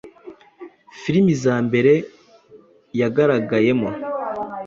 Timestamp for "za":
1.43-1.55